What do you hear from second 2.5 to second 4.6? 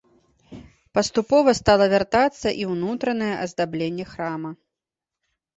і ўнутранае аздабленне храма.